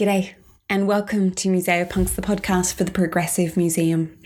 [0.00, 0.34] G'day,
[0.70, 4.16] and welcome to Museopunks, the podcast for the Progressive Museum.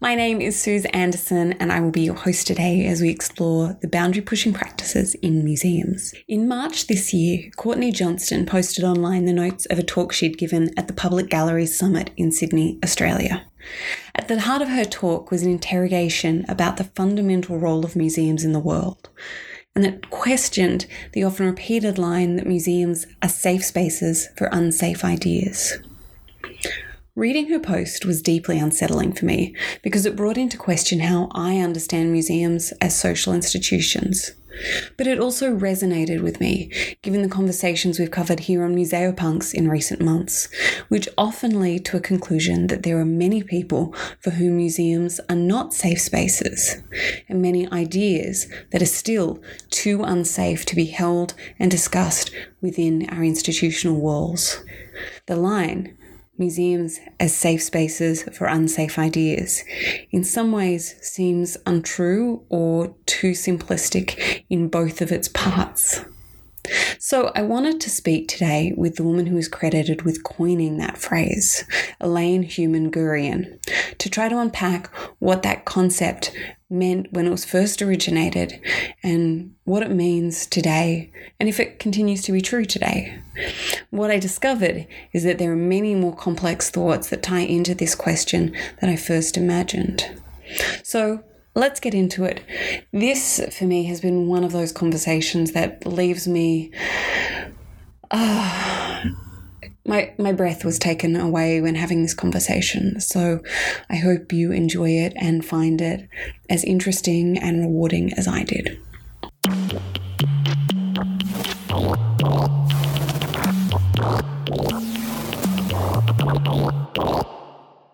[0.00, 3.78] My name is Suze Anderson, and I will be your host today as we explore
[3.80, 6.12] the boundary pushing practices in museums.
[6.26, 10.76] In March this year, Courtney Johnston posted online the notes of a talk she'd given
[10.76, 13.46] at the Public Galleries Summit in Sydney, Australia.
[14.16, 18.44] At the heart of her talk was an interrogation about the fundamental role of museums
[18.44, 19.08] in the world
[19.74, 20.84] and it questioned
[21.14, 25.78] the often repeated line that museums are safe spaces for unsafe ideas.
[27.14, 31.58] Reading her post was deeply unsettling for me because it brought into question how I
[31.58, 34.30] understand museums as social institutions.
[34.96, 36.72] But it also resonated with me,
[37.02, 40.48] given the conversations we've covered here on Museopunks in recent months,
[40.88, 45.36] which often lead to a conclusion that there are many people for whom museums are
[45.36, 46.76] not safe spaces,
[47.28, 52.30] and many ideas that are still too unsafe to be held and discussed
[52.62, 54.64] within our institutional walls.
[55.26, 55.98] The line
[56.38, 59.62] museums as safe spaces for unsafe ideas
[60.10, 66.00] in some ways seems untrue or too simplistic in both of its parts.
[66.98, 70.96] So, I wanted to speak today with the woman who is credited with coining that
[70.96, 71.64] phrase,
[72.00, 73.60] Elaine Heumann Gurian,
[73.98, 74.86] to try to unpack
[75.18, 76.32] what that concept
[76.70, 78.60] meant when it was first originated
[79.02, 83.20] and what it means today and if it continues to be true today.
[83.90, 87.94] What I discovered is that there are many more complex thoughts that tie into this
[87.94, 90.20] question than I first imagined.
[90.82, 91.22] So,
[91.54, 92.42] let's get into it.
[92.92, 96.70] This, for me, has been one of those conversations that leaves me.
[98.10, 99.04] Uh,
[99.84, 103.00] my, my breath was taken away when having this conversation.
[103.00, 103.40] So
[103.90, 106.08] I hope you enjoy it and find it
[106.48, 108.78] as interesting and rewarding as I did.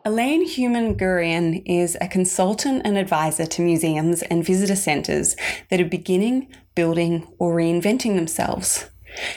[0.09, 5.37] Elaine Heumann Gurian is a consultant and advisor to museums and visitor centres
[5.69, 8.87] that are beginning, building, or reinventing themselves.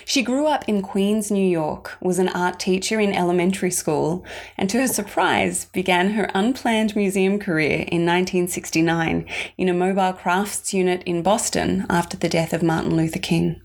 [0.06, 4.26] She grew up in Queens, New York, was an art teacher in elementary school,
[4.58, 9.26] and to her surprise, began her unplanned museum career in 1969
[9.58, 13.60] in a mobile crafts unit in Boston after the death of Martin Luther King.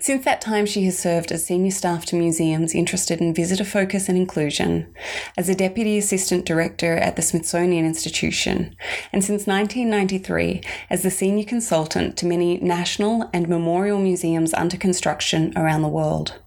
[0.00, 4.08] Since that time, she has served as senior staff to museums interested in visitor focus
[4.08, 4.94] and inclusion,
[5.36, 8.76] as a deputy assistant director at the Smithsonian Institution,
[9.12, 15.52] and since 1993 as the senior consultant to many national and memorial museums under construction
[15.56, 16.38] around the world.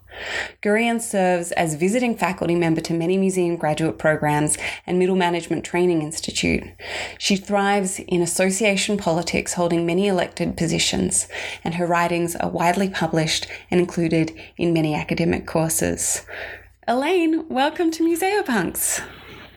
[0.61, 6.01] Gurian serves as visiting faculty member to many museum graduate programs and Middle Management Training
[6.01, 6.63] Institute.
[7.17, 11.27] She thrives in association politics, holding many elected positions,
[11.63, 16.25] and her writings are widely published and included in many academic courses.
[16.87, 19.01] Elaine, welcome to Museopunks.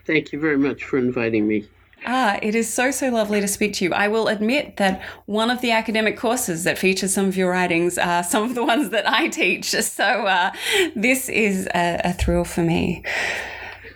[0.04, 1.68] Thank you very much for inviting me.
[2.04, 3.92] Ah, it is so, so lovely to speak to you.
[3.92, 7.96] I will admit that one of the academic courses that features some of your writings
[7.98, 9.70] are some of the ones that I teach.
[9.70, 10.52] So uh,
[10.96, 13.04] this is a, a thrill for me.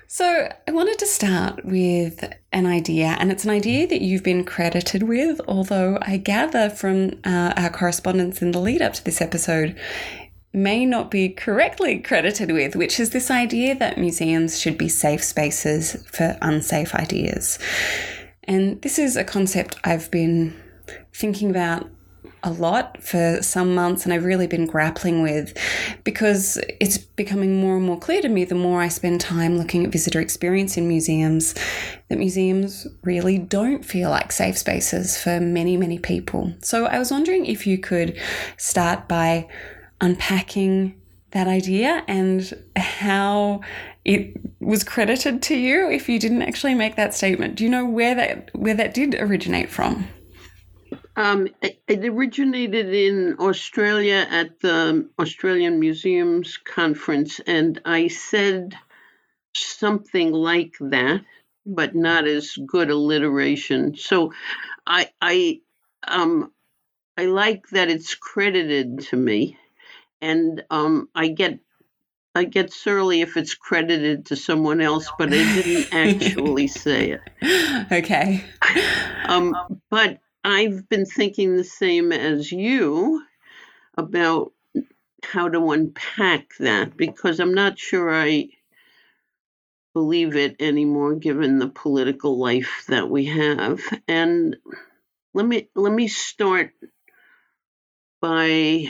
[0.09, 4.45] So, I wanted to start with an idea, and it's an idea that you've been
[4.45, 9.21] credited with, although I gather from uh, our correspondence in the lead up to this
[9.21, 9.79] episode,
[10.57, 15.23] may not be correctly credited with, which is this idea that museums should be safe
[15.23, 17.59] spaces for unsafe ideas.
[18.45, 20.59] And this is a concept I've been
[21.13, 21.89] thinking about
[22.43, 25.57] a lot for some months and I've really been grappling with
[26.05, 29.85] because it's becoming more and more clear to me the more I spend time looking
[29.85, 31.55] at visitor experience in museums
[32.09, 36.55] that museums really don't feel like safe spaces for many, many people.
[36.63, 38.17] So I was wondering if you could
[38.57, 39.49] start by
[40.01, 43.61] unpacking that idea and how
[44.05, 47.57] it was credited to you if you didn't actually make that statement.
[47.57, 50.09] Do you know where that where that did originate from?
[51.17, 58.75] Um, it originated in Australia at the Australian Museums Conference, and I said
[59.55, 61.23] something like that,
[61.65, 63.97] but not as good alliteration.
[63.97, 64.33] So,
[64.87, 65.61] I I
[66.07, 66.53] um
[67.17, 69.57] I like that it's credited to me
[70.21, 71.61] and um, I get
[72.35, 77.87] I get surly if it's credited to someone else, but I didn't actually say it.
[77.91, 78.45] Okay.
[79.27, 79.57] Um,
[79.91, 83.25] but I've been thinking the same as you
[83.97, 84.53] about
[85.25, 88.49] how to unpack that because I'm not sure I
[89.95, 93.81] believe it anymore given the political life that we have.
[94.07, 94.57] And
[95.33, 96.73] let me let me start
[98.21, 98.87] by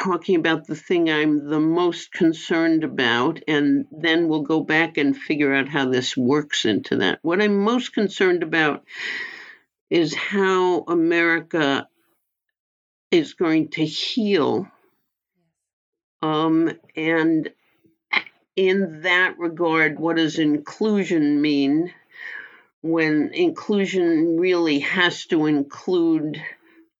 [0.00, 5.16] talking about the thing I'm the most concerned about, and then we'll go back and
[5.16, 7.18] figure out how this works into that.
[7.22, 8.84] What I'm most concerned about
[9.90, 11.86] is how America
[13.10, 14.68] is going to heal.
[16.22, 17.50] Um, and
[18.56, 21.92] in that regard, what does inclusion mean
[22.82, 26.40] when inclusion really has to include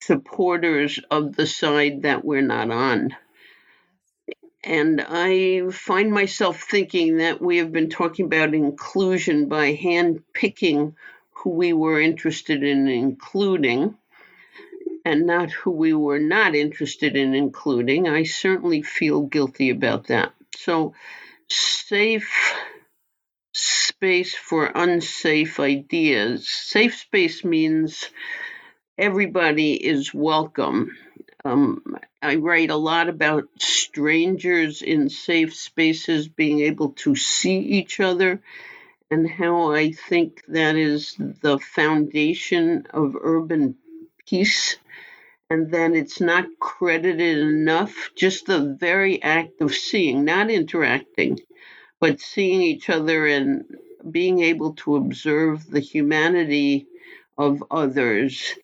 [0.02, 3.14] supporters of the side that we're not on?
[4.62, 10.96] And I find myself thinking that we have been talking about inclusion by hand picking
[11.30, 13.96] who we were interested in including
[15.04, 18.06] and not who we were not interested in including.
[18.06, 20.34] I certainly feel guilty about that.
[20.56, 20.94] So,
[21.48, 22.54] safe
[23.54, 26.48] space for unsafe ideas.
[26.48, 28.10] Safe space means
[29.00, 30.94] everybody is welcome.
[31.42, 37.98] Um, I write a lot about strangers in safe spaces being able to see each
[37.98, 38.42] other
[39.10, 43.76] and how I think that is the foundation of urban
[44.26, 44.76] peace.
[45.48, 51.40] And then it's not credited enough, just the very act of seeing, not interacting,
[52.00, 53.64] but seeing each other and
[54.10, 56.86] being able to observe the humanity
[57.38, 58.54] of others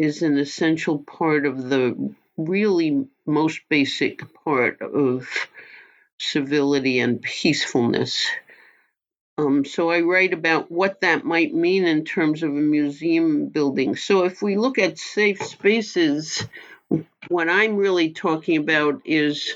[0.00, 5.28] is an essential part of the really most basic part of
[6.18, 8.26] civility and peacefulness.
[9.36, 13.94] Um, so I write about what that might mean in terms of a museum building.
[13.94, 16.46] So if we look at safe spaces,
[17.28, 19.54] what I'm really talking about is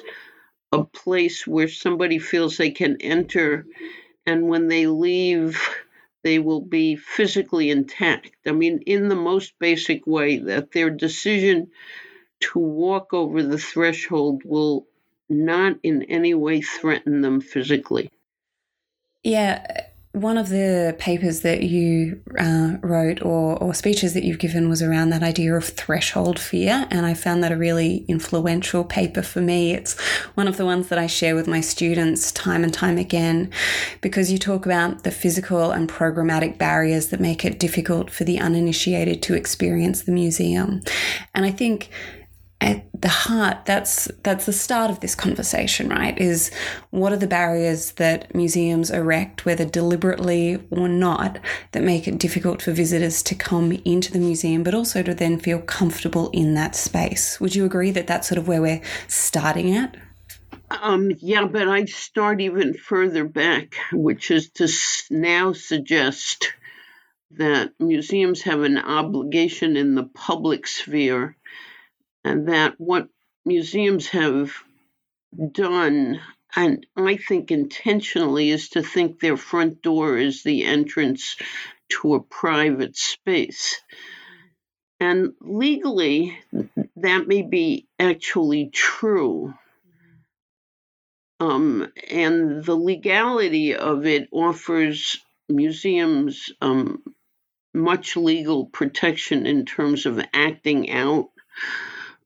[0.72, 3.64] a place where somebody feels they can enter,
[4.26, 5.58] and when they leave,
[6.24, 8.32] they will be physically intact.
[8.46, 11.70] I mean, in the most basic way, that their decision
[12.40, 14.86] to walk over the threshold will
[15.28, 18.10] not in any way threaten them physically.
[19.22, 24.68] Yeah, one of the papers that you uh, wrote or, or speeches that you've given
[24.68, 26.86] was around that idea of threshold fear.
[26.88, 29.74] And I found that a really influential paper for me.
[29.74, 30.00] It's
[30.36, 33.50] one of the ones that I share with my students time and time again
[34.02, 38.38] because you talk about the physical and programmatic barriers that make it difficult for the
[38.38, 40.80] uninitiated to experience the museum.
[41.34, 41.90] And I think
[42.60, 46.50] at the heart that's that's the start of this conversation right is
[46.90, 51.38] what are the barriers that museums erect whether deliberately or not
[51.72, 55.38] that make it difficult for visitors to come into the museum but also to then
[55.38, 57.40] feel comfortable in that space?
[57.40, 59.96] Would you agree that that's sort of where we're starting at?
[60.70, 64.68] Um, yeah, but I'd start even further back, which is to
[65.10, 66.52] now suggest
[67.32, 71.36] that museums have an obligation in the public sphere
[72.24, 73.08] and that what
[73.44, 74.52] museums have
[75.52, 76.20] done,
[76.56, 81.36] and I think intentionally, is to think their front door is the entrance
[81.90, 83.80] to a private space.
[85.00, 86.38] And legally,
[86.96, 89.54] that may be actually true.
[91.40, 95.18] Um, and the legality of it offers
[95.48, 97.02] museums um,
[97.74, 101.28] much legal protection in terms of acting out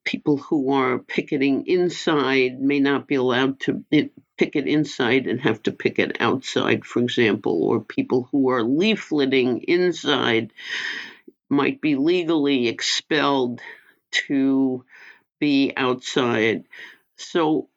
[0.08, 3.84] people who are picketing inside may not be allowed to
[4.38, 10.50] picket inside and have to picket outside, for example, or people who are leafleting inside
[11.50, 13.60] might be legally expelled
[14.10, 14.82] to
[15.40, 16.64] be outside.
[17.16, 17.68] So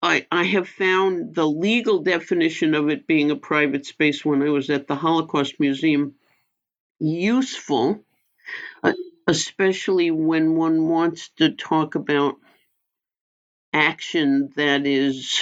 [0.00, 4.50] I, I have found the legal definition of it being a private space when I
[4.50, 6.14] was at the Holocaust Museum
[7.00, 8.04] useful.
[8.84, 8.92] Uh,
[9.32, 12.36] especially when one wants to talk about
[13.72, 15.40] action that is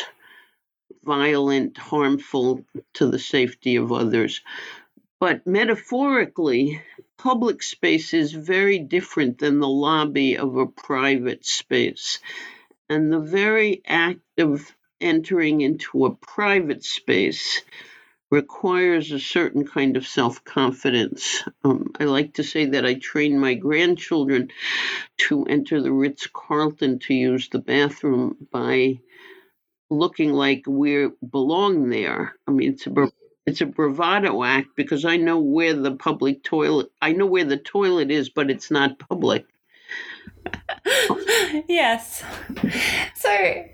[1.03, 4.43] violent, harmful to the safety of others.
[5.19, 6.81] But metaphorically,
[7.19, 12.21] public space is very different than the lobby of a private space.
[12.89, 17.63] And the very act of entering into a private space
[18.31, 21.43] requires a certain kind of self confidence.
[21.65, 24.51] Um, I like to say that I train my grandchildren
[25.19, 29.01] to enter the Ritz Carlton to use the bathroom by
[29.91, 32.35] looking like we belong there.
[32.47, 33.13] I mean, it's a
[33.47, 37.57] it's a bravado act because I know where the public toilet I know where the
[37.57, 39.47] toilet is, but it's not public.
[41.69, 42.23] yes.
[43.17, 43.65] So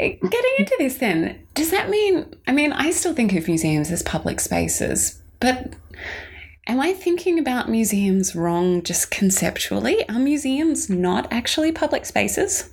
[0.00, 4.02] Getting into this then, does that mean, I mean, I still think of museums as
[4.02, 5.74] public spaces, but
[6.70, 10.08] Am I thinking about museums wrong just conceptually?
[10.08, 12.70] Are museums not actually public spaces?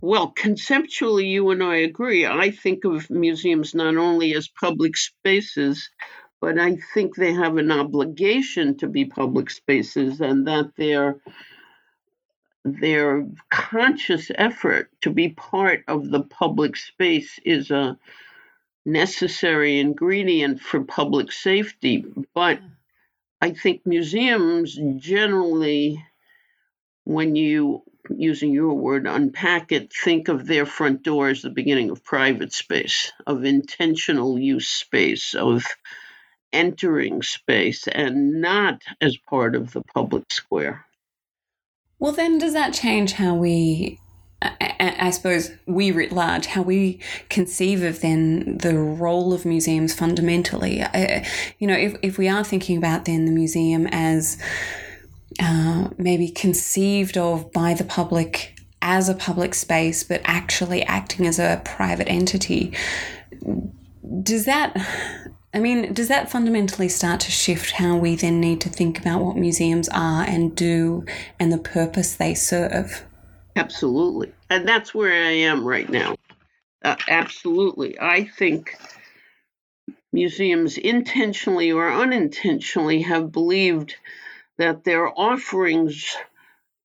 [0.00, 2.24] Well, conceptually, you and I agree.
[2.24, 5.90] I think of museums not only as public spaces,
[6.40, 11.16] but I think they have an obligation to be public spaces and that their
[12.64, 17.98] their conscious effort to be part of the public space is a
[18.86, 22.04] necessary ingredient for public safety.
[22.34, 22.60] But
[23.40, 26.04] I think museums generally,
[27.04, 31.90] when you using your word, unpack it, think of their front door as the beginning
[31.90, 35.64] of private space, of intentional use space, of
[36.52, 40.84] entering space, and not as part of the public square.
[42.04, 43.98] Well, then, does that change how we,
[44.42, 50.84] I suppose, we writ large, how we conceive of then the role of museums fundamentally?
[51.58, 54.36] You know, if, if we are thinking about then the museum as
[55.40, 61.38] uh, maybe conceived of by the public as a public space, but actually acting as
[61.38, 62.76] a private entity.
[64.22, 64.76] Does that,
[65.54, 69.20] I mean, does that fundamentally start to shift how we then need to think about
[69.20, 71.04] what museums are and do
[71.38, 73.04] and the purpose they serve?
[73.54, 74.32] Absolutely.
[74.50, 76.16] And that's where I am right now.
[76.84, 77.96] Uh, absolutely.
[78.00, 78.76] I think
[80.12, 83.94] museums intentionally or unintentionally have believed
[84.58, 86.16] that their offerings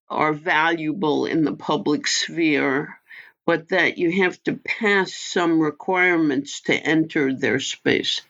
[0.10, 3.00] are valuable in the public sphere,
[3.48, 8.22] but that you have to pass some requirements to enter their space.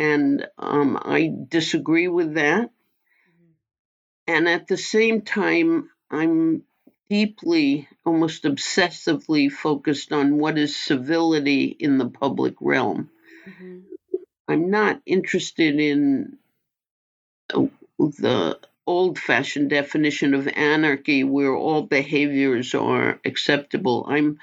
[0.00, 2.70] And um, I disagree with that.
[2.70, 3.52] Mm-hmm.
[4.28, 6.62] And at the same time, I'm
[7.10, 13.10] deeply, almost obsessively focused on what is civility in the public realm.
[13.46, 13.80] Mm-hmm.
[14.48, 16.38] I'm not interested in
[17.98, 24.06] the old fashioned definition of anarchy where all behaviors are acceptable.
[24.08, 24.38] I'm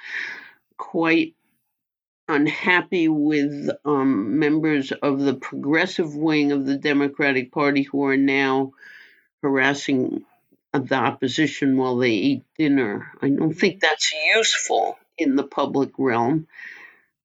[0.78, 1.34] quite
[2.28, 8.74] unhappy with um, members of the progressive wing of the Democratic Party who are now
[9.42, 10.26] harassing
[10.74, 13.12] the opposition while they eat dinner.
[13.22, 16.48] I don't think that's useful in the public realm.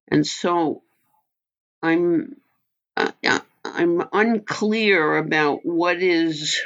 [0.08, 0.82] And so
[1.82, 2.36] I'm
[2.96, 3.10] uh,
[3.64, 6.60] I'm unclear about what is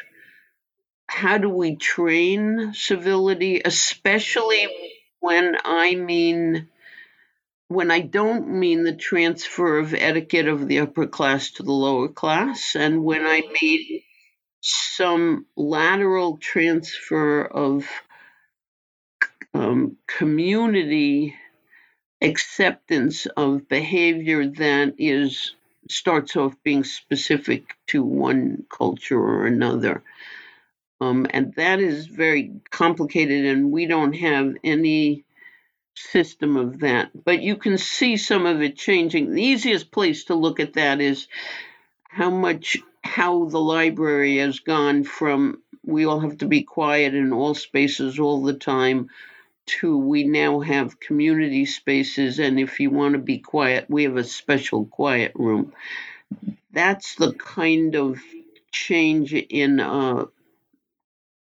[1.06, 4.68] how do we train civility, especially
[5.20, 6.68] when I mean
[7.68, 12.08] when I don't mean the transfer of etiquette of the upper class to the lower
[12.08, 14.02] class, and when I mean
[14.60, 17.86] some lateral transfer of
[19.54, 21.34] um, community
[22.20, 25.54] acceptance of behavior that is
[25.88, 30.02] starts off being specific to one culture or another.
[31.00, 35.25] Um, and that is very complicated, and we don't have any
[35.96, 37.10] system of that.
[37.24, 39.32] But you can see some of it changing.
[39.32, 41.26] The easiest place to look at that is
[42.08, 47.32] how much, how the library has gone from we all have to be quiet in
[47.32, 49.08] all spaces all the time
[49.66, 54.16] to we now have community spaces, and if you want to be quiet, we have
[54.16, 55.72] a special quiet room.
[56.72, 58.20] That's the kind of
[58.70, 60.26] change in a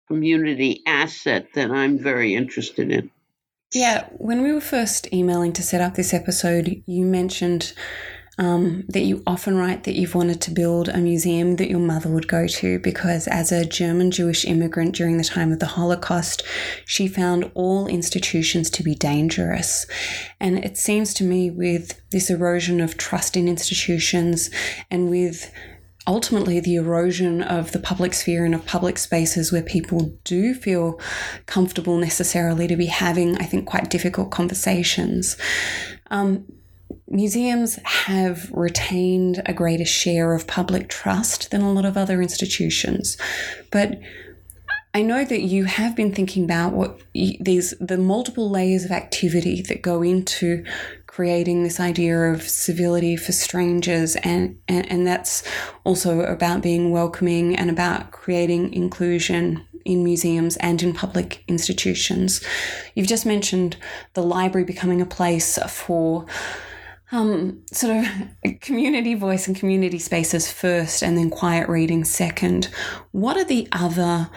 [0.08, 3.10] community asset that I'm very interested in.
[3.74, 7.72] Yeah, when we were first emailing to set up this episode, you mentioned
[8.38, 12.10] um, that you often write that you've wanted to build a museum that your mother
[12.10, 16.44] would go to because, as a German Jewish immigrant during the time of the Holocaust,
[16.86, 19.86] she found all institutions to be dangerous.
[20.40, 24.50] And it seems to me, with this erosion of trust in institutions
[24.90, 25.50] and with
[26.08, 31.00] ultimately the erosion of the public sphere and of public spaces where people do feel
[31.46, 35.38] comfortable necessarily to be having, I think, quite difficult conversations.
[36.10, 36.46] Um,
[37.08, 43.17] museums have retained a greater share of public trust than a lot of other institutions.
[43.70, 44.00] But
[44.93, 49.62] I know that you have been thinking about what these the multiple layers of activity
[49.63, 50.65] that go into
[51.12, 55.44] creating this idea of civility for strangers and, and, and that's
[55.84, 62.41] also about being welcoming and about creating inclusion in museums and in public institutions.
[62.96, 63.75] You've just mentioned
[64.13, 66.27] the library becoming a place for
[67.12, 68.06] um, sort of
[68.62, 72.70] community voice and community spaces first, and then quiet reading second.
[73.12, 74.30] What are the other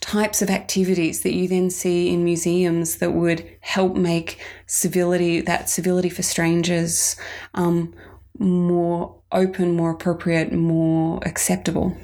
[0.00, 5.68] types of activities that you then see in museums that would help make civility, that
[5.68, 7.16] civility for strangers,
[7.54, 7.94] um,
[8.38, 11.96] more open, more appropriate, more acceptable?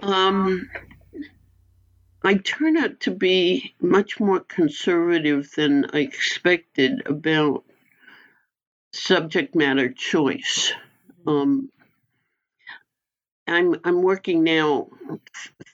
[0.00, 0.68] Um,
[2.22, 7.64] I turn out to be much more conservative than I expected about
[8.92, 10.72] subject matter choice.
[11.26, 11.70] Um,
[13.46, 14.88] I'm I'm working now,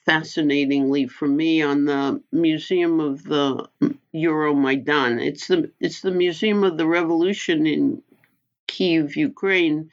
[0.05, 3.69] fascinatingly for me, on the Museum of the
[4.13, 5.25] Euromaidan.
[5.25, 8.03] It's the it's the Museum of the Revolution in
[8.67, 9.91] Kiev, Ukraine,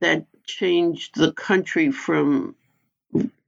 [0.00, 2.54] that changed the country from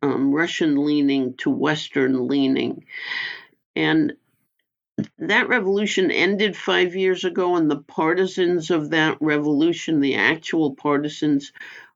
[0.03, 2.85] um, Russian leaning to Western leaning.
[3.77, 4.15] And
[5.19, 11.53] that revolution ended five years ago, and the partisans of that revolution, the actual partisans,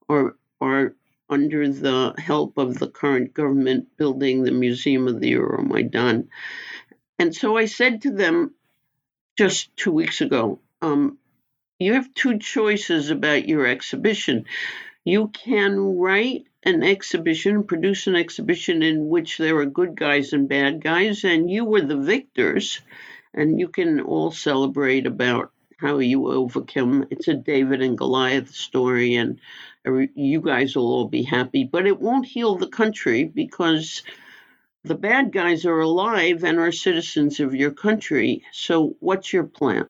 [0.08, 0.94] are, are
[1.28, 6.28] under the help of the current government building the Museum of the Euromaidan.
[7.18, 8.54] And so I said to them
[9.36, 11.18] just two weeks ago, um,
[11.78, 14.46] you have two choices about your exhibition.
[15.04, 20.48] You can write an exhibition, produce an exhibition in which there are good guys and
[20.48, 22.80] bad guys, and you were the victors,
[23.34, 27.06] and you can all celebrate about how you overcome.
[27.10, 29.38] It's a David and Goliath story, and
[30.14, 34.02] you guys will all be happy, but it won't heal the country because
[34.84, 38.44] the bad guys are alive and are citizens of your country.
[38.52, 39.88] So, what's your plan?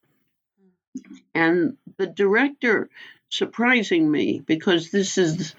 [1.35, 2.88] And the director,
[3.29, 5.55] surprising me because this is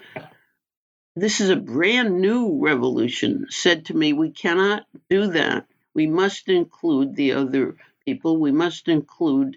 [1.14, 5.66] this is a brand new revolution, said to me, We cannot do that.
[5.94, 8.36] We must include the other people.
[8.36, 9.56] We must include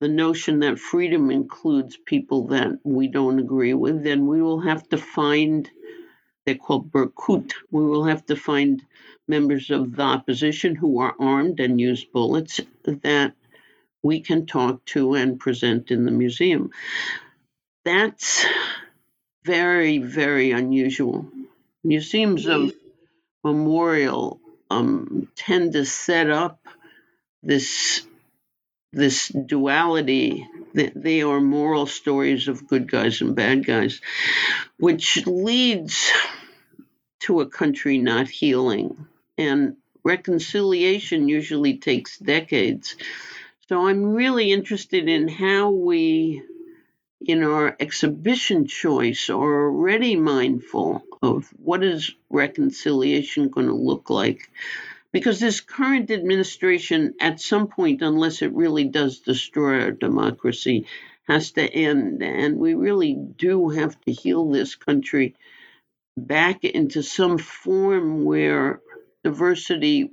[0.00, 4.02] the notion that freedom includes people that we don't agree with.
[4.02, 5.70] Then we will have to find,
[6.44, 8.82] they're called Berkut, we will have to find
[9.28, 13.34] members of the opposition who are armed and use bullets that
[14.02, 16.70] we can talk to and present in the museum.
[17.84, 18.46] That's
[19.44, 21.26] very, very unusual.
[21.84, 22.72] Museums of
[23.44, 26.66] memorial um, tend to set up
[27.42, 28.02] this
[28.92, 34.00] this duality that they are moral stories of good guys and bad guys,
[34.78, 36.10] which leads
[37.20, 39.06] to a country not healing.
[39.38, 42.96] And reconciliation usually takes decades.
[43.68, 46.42] So I'm really interested in how we
[47.20, 54.50] in our exhibition choice are already mindful of what is reconciliation going to look like
[55.12, 60.86] because this current administration at some point unless it really does destroy our democracy
[61.26, 65.34] has to end and we really do have to heal this country
[66.16, 68.80] back into some form where
[69.24, 70.10] diversity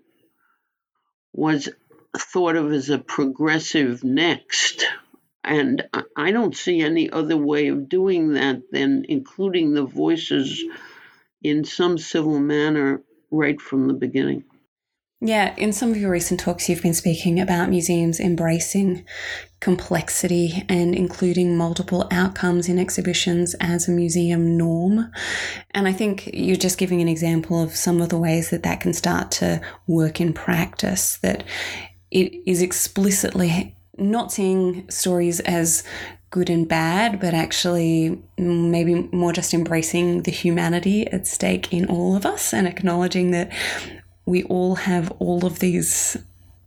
[1.33, 1.69] was
[2.17, 4.85] thought of as a progressive next
[5.43, 10.61] and I don't see any other way of doing that than including the voices
[11.41, 14.43] in some civil manner right from the beginning.
[15.19, 19.03] Yeah, in some of your recent talks, you've been speaking about museums embracing
[19.59, 25.11] complexity and including multiple outcomes in exhibitions as a museum norm.
[25.71, 28.79] And I think you're just giving an example of some of the ways that that
[28.79, 31.43] can start to work in practice, that
[32.11, 35.83] it is explicitly not seeing stories as
[36.29, 42.15] good and bad, but actually maybe more just embracing the humanity at stake in all
[42.15, 43.51] of us and acknowledging that
[44.27, 46.17] we all have all of these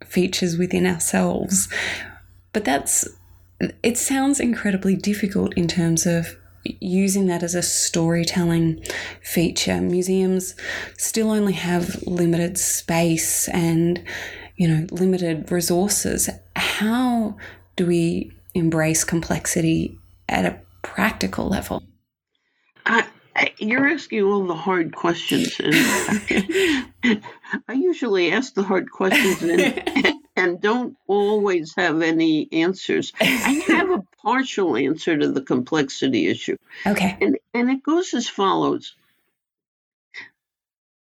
[0.05, 1.69] features within ourselves.
[2.53, 3.07] But that's,
[3.83, 8.85] it sounds incredibly difficult in terms of using that as a storytelling
[9.23, 9.81] feature.
[9.81, 10.57] Museums
[10.99, 14.03] still only have limited space and
[14.61, 16.29] you know, limited resources.
[16.55, 17.35] How
[17.77, 21.83] do we embrace complexity at a practical level?
[22.85, 23.07] I,
[23.57, 25.73] you're asking all the hard questions, and
[27.69, 33.13] I usually ask the hard questions and, and don't always have any answers.
[33.21, 33.25] I
[33.67, 36.57] have a partial answer to the complexity issue.
[36.87, 38.95] Okay, and and it goes as follows: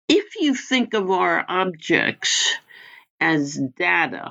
[0.08, 2.54] If you think of our objects
[3.20, 4.30] as data.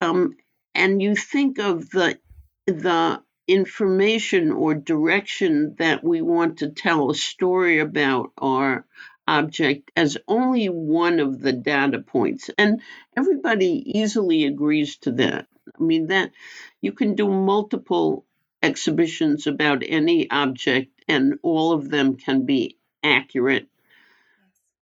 [0.00, 0.36] Um,
[0.74, 2.18] and you think of the
[2.66, 8.84] the information or direction that we want to tell a story about our
[9.28, 12.50] object as only one of the data points.
[12.58, 12.80] And
[13.16, 15.46] everybody easily agrees to that.
[15.78, 16.32] I mean that
[16.80, 18.24] you can do multiple
[18.62, 23.68] exhibitions about any object and all of them can be accurate.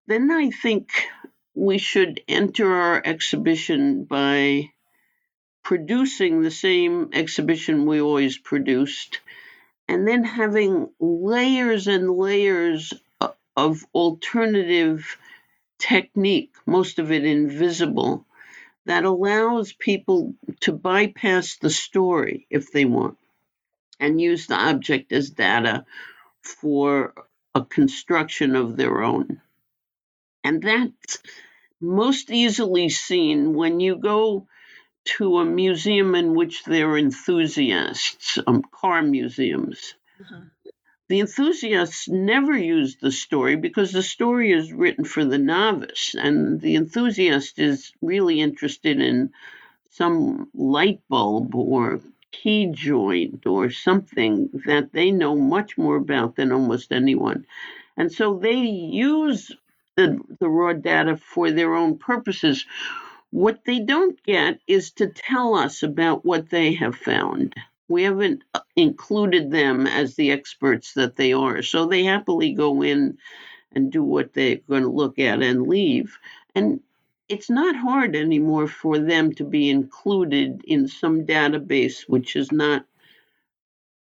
[0.07, 0.91] Then i think
[1.55, 4.71] we should enter our exhibition by
[5.63, 9.21] producing the same exhibition we always produced,
[9.89, 12.93] and then having layers and layers
[13.57, 15.16] of alternative
[15.79, 18.27] technique, most of it invisible,
[18.85, 23.19] that allows people to bypass the story if they want
[23.99, 25.85] and use the object as data
[26.42, 27.14] for
[27.55, 29.40] a construction of their own.
[30.45, 31.19] And that's
[31.81, 34.47] most easily seen when you go
[35.05, 39.95] to a museum in which there are enthusiasts, um, car museums.
[40.21, 40.42] Uh-huh.
[41.09, 46.61] The enthusiasts never use the story because the story is written for the novice, and
[46.61, 49.31] the enthusiast is really interested in
[49.90, 52.01] some light bulb or
[52.33, 57.47] key joint or something that they know much more about than almost anyone.
[57.97, 59.53] And so they use
[59.97, 62.66] the, the raw data for their own purposes.
[63.31, 67.55] What they don't get is to tell us about what they have found.
[67.88, 71.62] We haven't uh, included them as the experts that they are.
[71.62, 73.18] So they happily go in
[73.72, 76.18] and do what they're going to look at and leave.
[76.55, 76.81] And
[77.29, 82.87] it's not hard anymore for them to be included in some database which is not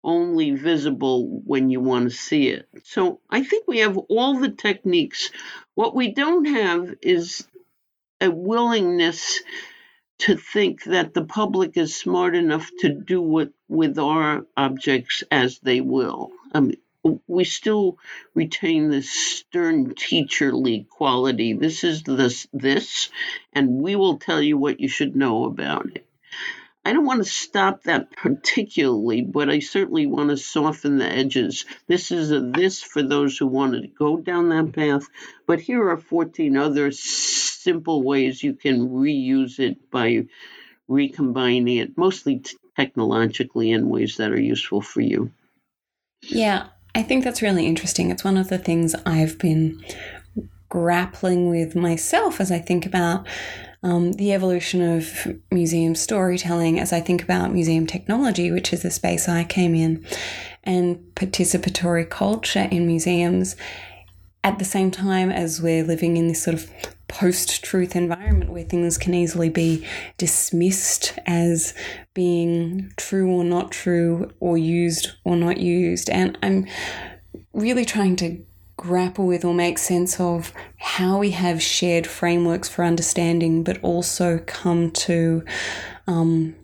[0.03, 2.67] only visible when you want to see it.
[2.83, 5.31] So I think we have all the techniques.
[5.75, 7.47] What we don't have is
[8.21, 9.41] a willingness
[10.23, 15.59] to think that the public is smart enough to do what with our objects as
[15.59, 16.31] they will.
[16.53, 16.71] Um,
[17.27, 17.97] we still
[18.33, 21.51] retain this stern teacherly quality.
[21.51, 23.09] This is this this,
[23.51, 26.05] and we will tell you what you should know about it.
[26.85, 31.65] I don't want to stop that particularly, but I certainly want to soften the edges.
[31.87, 35.07] This is a this for those who want to go down that path,
[35.47, 40.25] but here are 14 other simple ways you can reuse it by
[40.89, 45.31] recombining it, mostly t- technologically in ways that are useful for you.
[46.21, 48.11] Yeah, I think that's really interesting.
[48.11, 49.83] It's one of the things I've been
[50.67, 53.27] grappling with myself as I think about
[53.83, 58.89] um, the evolution of museum storytelling as I think about museum technology, which is the
[58.91, 60.05] space I came in,
[60.63, 63.55] and participatory culture in museums
[64.43, 66.69] at the same time as we're living in this sort of
[67.07, 69.85] post truth environment where things can easily be
[70.17, 71.73] dismissed as
[72.13, 76.09] being true or not true, or used or not used.
[76.09, 76.65] And I'm
[77.53, 78.43] really trying to
[78.77, 84.39] grapple with or make sense of how we have shared frameworks for understanding, but also
[84.45, 85.43] come to
[86.07, 86.55] um,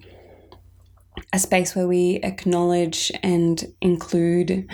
[1.32, 4.68] a space where we acknowledge and include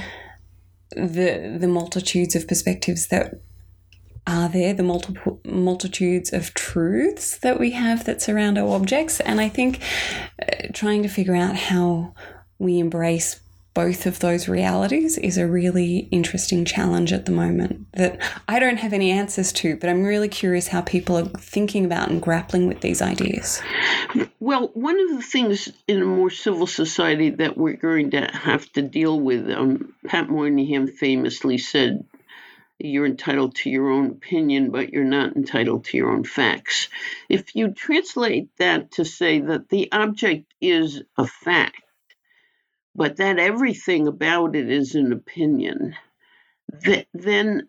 [0.91, 3.33] the the multitudes of perspectives that
[4.27, 9.39] are there, the multiple multitudes of truths that we have that surround our objects, and
[9.39, 9.81] I think
[10.41, 12.15] uh, trying to figure out how
[12.57, 13.39] we embrace
[13.75, 18.77] both of those realities is a really interesting challenge at the moment that I don't
[18.77, 22.67] have any answers to, but I'm really curious how people are thinking about and grappling
[22.67, 23.61] with these ideas.
[24.39, 28.71] Well, one of the things in a more civil society that we're going to have
[28.73, 32.05] to deal with, um, Pat Moynihan famously said,
[32.79, 36.87] you're entitled to your own opinion, but you're not entitled to your own facts.
[37.27, 41.81] If you translate that to say that the object is a fact,
[42.95, 45.95] but that everything about it is an opinion,
[46.85, 47.67] that, then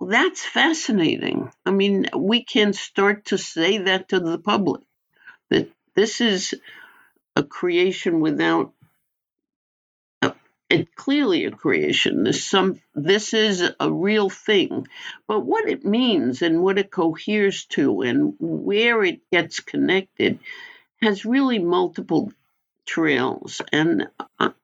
[0.00, 1.52] that's fascinating.
[1.66, 4.82] I mean, we can start to say that to the public
[5.50, 6.54] that this is
[7.36, 8.72] a creation without
[10.70, 12.24] it's clearly a creation.
[12.24, 14.86] This some this is a real thing,
[15.26, 20.40] but what it means and what it coheres to and where it gets connected
[21.00, 22.32] has really multiple
[22.88, 23.60] trails.
[23.70, 24.08] And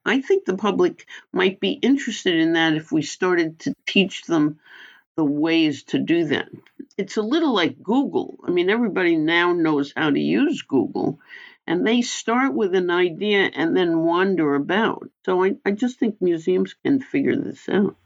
[0.04, 4.58] I think the public might be interested in that if we started to teach them
[5.16, 6.48] the ways to do that.
[6.96, 8.38] It's a little like Google.
[8.44, 11.20] I mean, everybody now knows how to use Google,
[11.66, 15.08] and they start with an idea and then wander about.
[15.24, 17.96] So I, I just think museums can figure this out.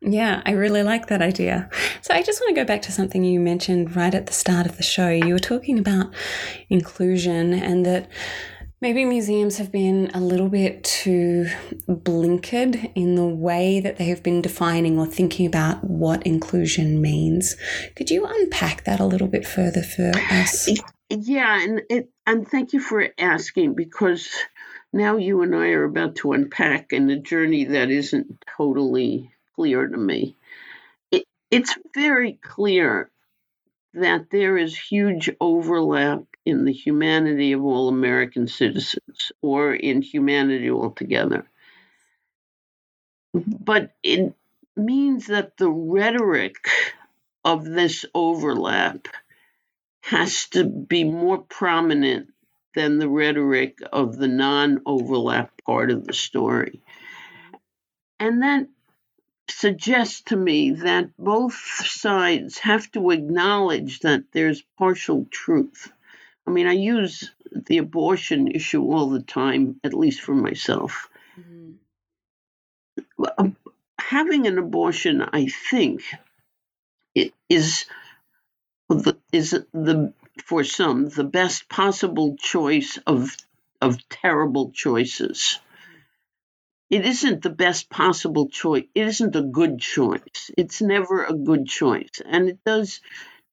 [0.00, 1.70] Yeah, I really like that idea.
[2.02, 4.66] So I just want to go back to something you mentioned right at the start
[4.66, 5.08] of the show.
[5.08, 6.12] You were talking about
[6.68, 8.10] inclusion and that
[8.80, 11.46] Maybe museums have been a little bit too
[11.88, 17.56] blinkered in the way that they have been defining or thinking about what inclusion means.
[17.96, 20.68] Could you unpack that a little bit further for us?
[21.08, 24.28] Yeah, and it, and thank you for asking because
[24.92, 29.86] now you and I are about to unpack in a journey that isn't totally clear
[29.86, 30.36] to me.
[31.10, 33.10] It, it's very clear
[33.94, 40.70] that there is huge overlap in the humanity of all American citizens or in humanity
[40.70, 41.46] altogether.
[43.34, 44.34] But it
[44.76, 46.56] means that the rhetoric
[47.44, 49.08] of this overlap
[50.02, 52.28] has to be more prominent
[52.74, 56.82] than the rhetoric of the non overlap part of the story.
[58.20, 58.68] And that
[59.48, 65.92] suggests to me that both sides have to acknowledge that there's partial truth.
[66.46, 71.08] I mean, I use the abortion issue all the time, at least for myself.
[71.40, 71.72] Mm-hmm.
[73.98, 76.02] Having an abortion, I think,
[77.14, 77.86] it is
[78.88, 80.12] the, is the
[80.44, 83.34] for some the best possible choice of
[83.80, 85.58] of terrible choices.
[86.90, 88.84] It isn't the best possible choice.
[88.94, 90.50] It isn't a good choice.
[90.56, 93.00] It's never a good choice, and it does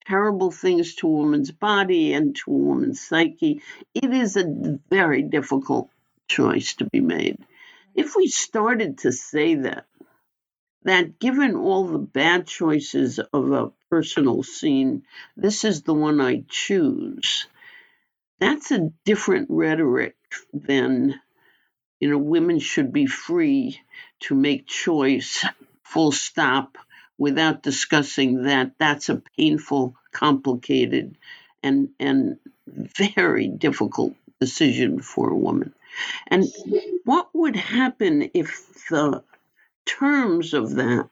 [0.06, 3.62] terrible things to a woman's body and to a woman's psyche.
[3.94, 5.90] It is a very difficult
[6.28, 7.38] choice to be made.
[7.94, 9.86] If we started to say that,
[10.84, 15.02] that given all the bad choices of a personal scene,
[15.36, 17.46] this is the one I choose.
[18.40, 20.16] That's a different rhetoric
[20.52, 21.20] than,
[22.00, 23.80] you know, women should be free
[24.20, 25.44] to make choice,
[25.84, 26.76] full stop,
[27.22, 28.72] without discussing that.
[28.78, 31.18] That's a painful, complicated,
[31.62, 35.74] and and very difficult decision for a woman.
[36.28, 36.46] And
[37.04, 39.24] what would happen if the
[39.86, 41.08] terms of that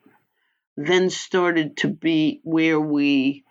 [0.76, 3.44] then started to be where we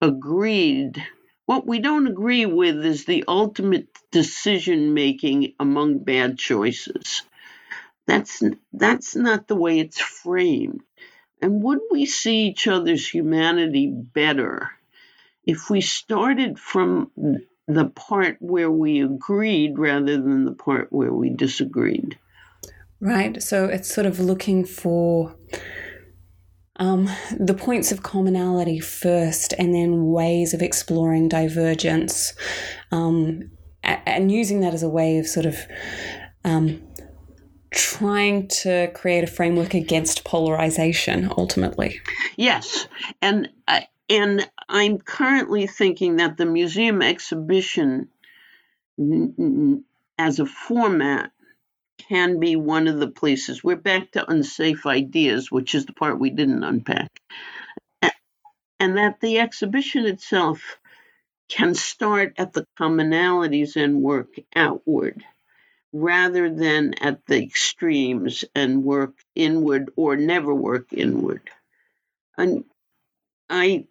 [0.00, 1.02] agreed.
[1.46, 7.22] What we don't agree with is the ultimate decision making among bad choices.
[8.06, 8.42] That's
[8.72, 10.82] that's not the way it's framed.
[11.42, 14.70] And would we see each other's humanity better
[15.44, 17.10] if we started from
[17.68, 22.18] the part where we agreed rather than the part where we disagreed?
[23.00, 23.42] Right.
[23.42, 25.36] So it's sort of looking for
[26.76, 32.34] um, the points of commonality first and then ways of exploring divergence
[32.92, 33.50] um,
[33.82, 35.56] and using that as a way of sort of
[36.44, 36.82] um,
[37.76, 42.00] trying to create a framework against polarization ultimately.
[42.36, 42.88] Yes.
[43.22, 48.08] And, uh, and I'm currently thinking that the museum exhibition
[50.18, 51.30] as a format
[52.08, 53.62] can be one of the places.
[53.62, 57.10] We're back to unsafe ideas, which is the part we didn't unpack.
[58.78, 60.78] And that the exhibition itself
[61.48, 65.24] can start at the commonalities and work outward
[66.00, 71.42] rather than at the extremes and work inward or never work inward.
[72.38, 72.64] And
[73.48, 73.86] I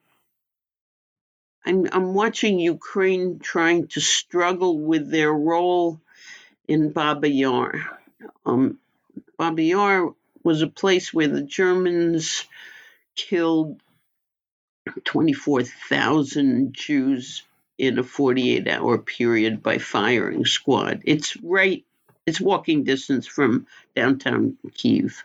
[1.66, 6.00] I'm, I'm watching Ukraine trying to struggle with their role
[6.68, 7.74] in Baba Yar.
[8.46, 8.80] Um,
[9.38, 10.14] Baba Yar
[10.44, 12.46] was a place where the Germans
[13.16, 13.82] killed
[15.06, 17.44] 24,000 Jews
[17.78, 21.02] in a 48 hour period by firing squad.
[21.06, 21.85] It's right,
[22.26, 25.24] it's walking distance from downtown Kiev.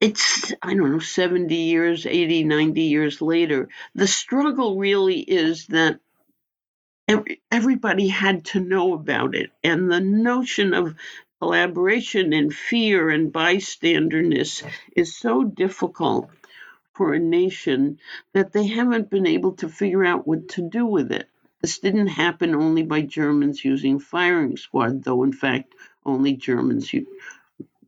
[0.00, 3.68] It's, I don't know, 70 years, 80, 90 years later.
[3.94, 6.00] The struggle really is that
[7.50, 9.50] everybody had to know about it.
[9.64, 10.96] And the notion of
[11.40, 14.62] collaboration and fear and bystanderness
[14.96, 16.30] is so difficult
[16.94, 17.98] for a nation
[18.34, 21.29] that they haven't been able to figure out what to do with it.
[21.60, 26.92] This didn't happen only by Germans using firing squad, though in fact only Germans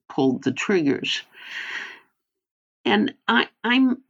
[0.09, 1.23] pulled the triggers.
[2.85, 4.03] And I, I'm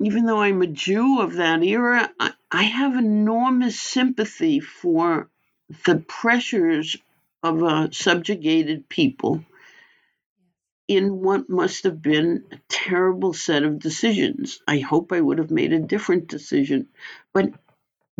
[0.00, 5.28] even though I'm a Jew of that era, I, I have enormous sympathy for
[5.84, 6.96] the pressures
[7.42, 9.44] of a subjugated people
[10.88, 14.60] in what must have been a terrible set of decisions.
[14.66, 16.88] I hope I would have made a different decision.
[17.32, 17.52] But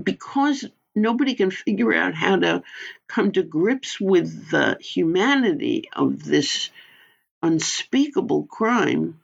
[0.02, 2.62] because nobody can figure out how to
[3.08, 6.70] come to grips with the humanity of this
[7.42, 9.18] unspeakable crime,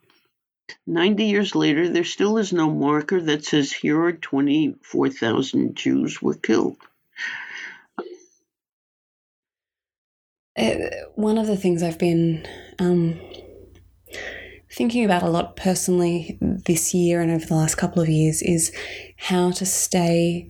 [0.86, 6.34] 90 years later, there still is no marker that says here are 24,000 Jews were
[6.34, 6.76] killed.
[10.58, 10.74] Uh,
[11.14, 12.46] one of the things I've been
[12.80, 13.20] um,
[14.72, 18.72] thinking about a lot personally this year and over the last couple of years is
[19.16, 20.48] how to stay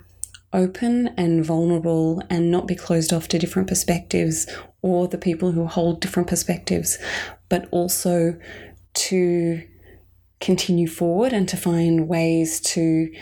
[0.52, 4.46] open and vulnerable and not be closed off to different perspectives
[4.82, 6.98] or the people who hold different perspectives,
[7.48, 8.38] but also
[8.94, 9.62] to
[10.40, 13.12] continue forward and to find ways to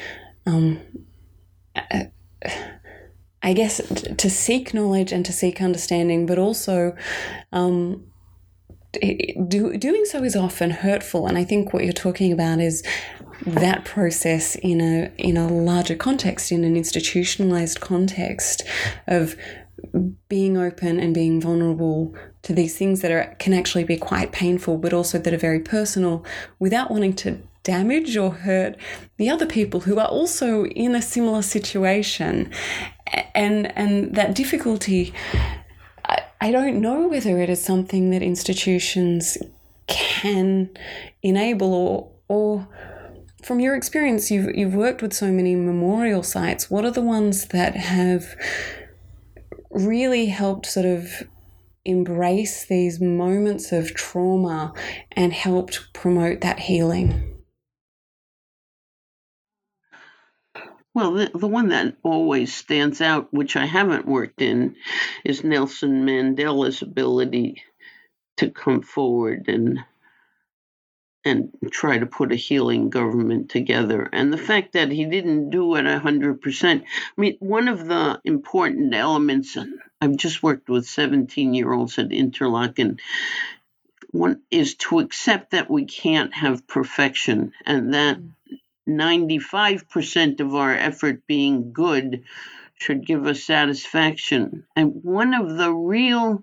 [0.46, 0.80] um,
[3.42, 3.80] I guess
[4.18, 6.96] to seek knowledge and to seek understanding, but also
[7.52, 8.04] um,
[9.00, 11.26] do, doing so is often hurtful.
[11.26, 12.82] And I think what you're talking about is
[13.44, 18.62] that process in a in a larger context, in an institutionalized context
[19.06, 19.36] of
[20.28, 24.78] being open and being vulnerable to these things that are can actually be quite painful,
[24.78, 26.24] but also that are very personal,
[26.58, 28.76] without wanting to damage or hurt
[29.16, 32.50] the other people who are also in a similar situation.
[33.34, 35.12] And and that difficulty
[36.04, 39.38] I, I don't know whether it is something that institutions
[39.86, 40.70] can
[41.22, 42.68] enable or or
[43.46, 46.68] from your experience you've you've worked with so many memorial sites.
[46.68, 48.34] What are the ones that have
[49.70, 51.22] really helped sort of
[51.84, 54.72] embrace these moments of trauma
[55.12, 57.34] and helped promote that healing?
[60.92, 64.74] Well, the, the one that always stands out, which I haven't worked in,
[65.24, 67.62] is Nelson Mandela's ability
[68.38, 69.78] to come forward and
[71.26, 74.08] and try to put a healing government together.
[74.12, 76.82] And the fact that he didn't do it 100%.
[76.82, 79.58] I mean, one of the important elements,
[80.00, 83.00] I've just worked with 17 year olds at Interlochen,
[84.12, 88.30] one is to accept that we can't have perfection and that mm.
[88.88, 92.22] 95% of our effort being good
[92.78, 94.64] should give us satisfaction.
[94.76, 96.40] And one of the real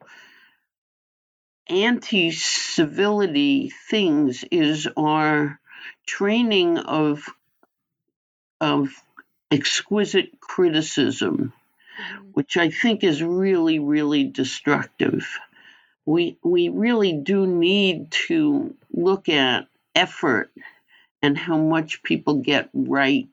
[1.67, 5.59] anti civility things is our
[6.05, 7.23] training of,
[8.59, 8.89] of
[9.51, 11.53] exquisite criticism,
[11.99, 12.25] mm-hmm.
[12.33, 15.27] which I think is really, really destructive.
[16.05, 20.51] We, we really do need to look at effort
[21.21, 23.29] and how much people get right.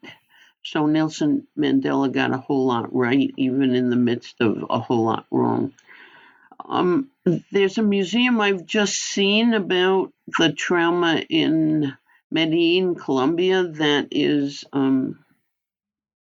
[0.63, 5.05] So Nelson Mandela got a whole lot right, even in the midst of a whole
[5.05, 5.73] lot wrong.
[6.69, 7.11] Um,
[7.53, 11.97] there's a museum I've just seen about the trauma in
[12.31, 15.25] Medellin, Colombia, that is um,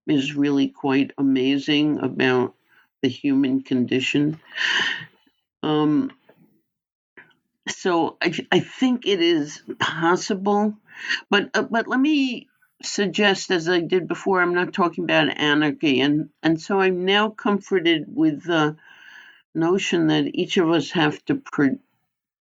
[0.06, 2.54] is really quite amazing about
[3.02, 4.40] the human condition.
[5.62, 6.10] Um,
[7.68, 10.74] so I, I think it is possible
[11.30, 12.48] but uh, but let me
[12.82, 17.30] suggest, as I did before, I'm not talking about anarchy, and and so I'm now
[17.30, 18.76] comforted with the
[19.54, 21.78] notion that each of us have to per-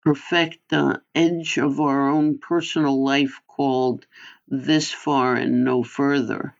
[0.04, 4.06] perfect the edge of our own personal life called
[4.48, 6.56] this far and no further.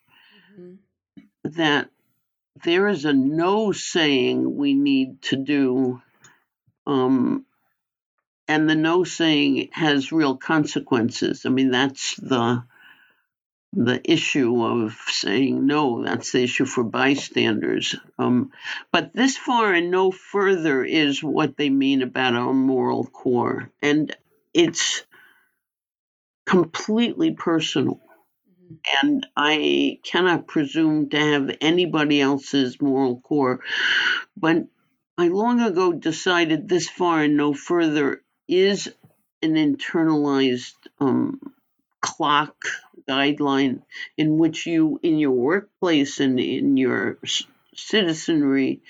[0.60, 1.52] Mm-hmm.
[1.58, 1.90] That
[2.64, 6.02] there is a no saying we need to do
[6.88, 7.46] um,
[8.48, 11.46] and the no saying has real consequences.
[11.46, 12.64] I mean, that's the
[13.74, 16.04] the issue of saying no.
[16.04, 17.96] That's the issue for bystanders.
[18.18, 18.52] Um,
[18.92, 24.16] but this far and no further is what they mean about our moral core, and
[24.54, 25.04] it's
[26.46, 28.00] completely personal.
[28.50, 28.76] Mm-hmm.
[29.08, 33.60] And I cannot presume to have anybody else's moral core.
[34.38, 34.68] But
[35.18, 38.92] I long ago decided this far and no further is
[39.42, 41.40] an internalized um,
[42.06, 42.56] clock
[43.10, 43.82] guideline
[44.18, 47.18] in which you, in your workplace and in your
[47.76, 48.82] citizenry,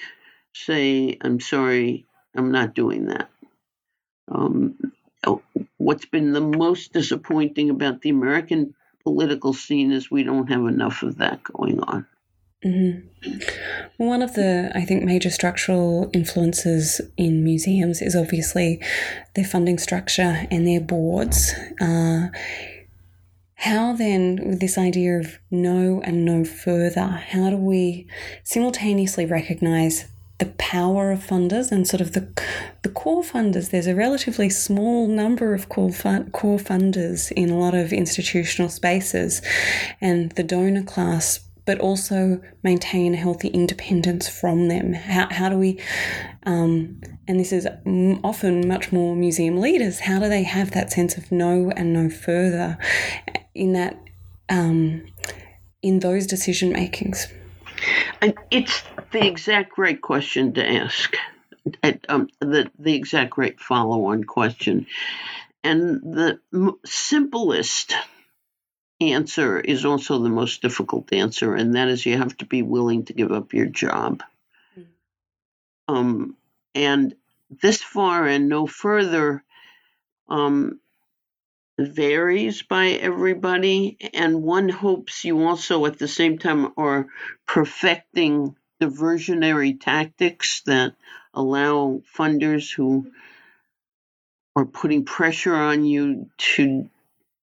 [0.53, 3.29] say, I'm sorry, I'm not doing that.
[4.29, 4.75] Um,
[5.25, 5.41] oh,
[5.77, 8.73] what's been the most disappointing about the American
[9.03, 12.05] political scene is we don't have enough of that going on.
[12.65, 13.37] Mm-hmm.
[13.97, 18.81] One of the, I think, major structural influences in museums is obviously
[19.35, 21.53] their funding structure and their boards.
[21.79, 22.29] Uh,
[23.55, 28.07] how then, with this idea of no and no further, how do we
[28.43, 30.05] simultaneously recognize
[30.37, 32.27] the power of funders and sort of the
[32.81, 33.71] the core funders.
[33.71, 38.69] There's a relatively small number of core fund, core funders in a lot of institutional
[38.69, 39.41] spaces,
[40.01, 44.93] and the donor class but also maintain healthy independence from them?
[44.93, 45.79] How, how do we,
[46.45, 47.67] um, and this is
[48.23, 52.09] often much more museum leaders, how do they have that sense of no and no
[52.09, 52.77] further
[53.55, 53.97] in that,
[54.49, 55.05] um,
[55.81, 57.27] in those decision makings?
[58.21, 61.15] And it's the exact right question to ask.
[61.81, 64.85] At, um, the the exact right follow on question,
[65.63, 67.95] and the m- simplest
[69.01, 73.05] answer is also the most difficult answer, and that is you have to be willing
[73.05, 74.21] to give up your job.
[74.77, 74.85] Mm.
[75.87, 76.37] Um,
[76.75, 77.15] and
[77.49, 79.43] this far and no further,
[80.29, 80.79] um,
[81.77, 87.07] varies by everybody, and one hopes you also at the same time are
[87.45, 90.95] perfecting diversionary tactics that
[91.33, 93.11] allow funders who
[94.55, 96.89] are putting pressure on you to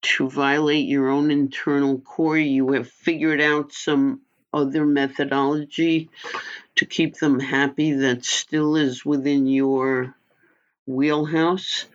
[0.01, 2.37] to violate your own internal core.
[2.37, 4.23] You have figured out some
[4.53, 6.11] other methodology
[6.77, 10.15] to keep them happy that still is within your
[10.87, 11.87] wheelhouse.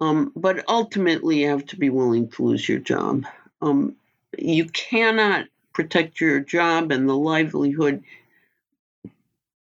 [0.00, 3.24] Um, but ultimately, you have to be willing to lose your job.
[3.60, 3.96] Um,
[4.36, 8.04] you cannot protect your job and the livelihood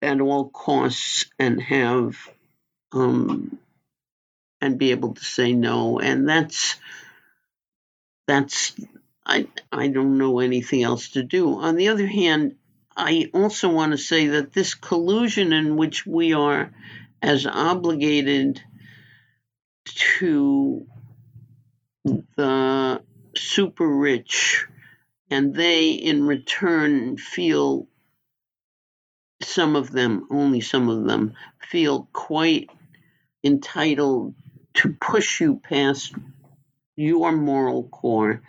[0.02, 2.18] at all costs and have
[2.92, 3.58] um,
[4.62, 6.00] and be able to say no.
[6.00, 6.76] And that's
[8.28, 8.76] that's
[9.26, 11.60] I I don't know anything else to do.
[11.60, 12.56] On the other hand,
[12.96, 16.72] I also want to say that this collusion in which we are
[17.22, 18.62] as obligated
[19.86, 20.86] to
[22.36, 23.02] the
[23.36, 24.66] super rich,
[25.30, 27.88] and they in return feel
[29.42, 31.34] some of them, only some of them,
[31.70, 32.70] feel quite
[33.44, 34.36] entitled
[34.74, 36.14] to push you past
[36.96, 38.42] your moral core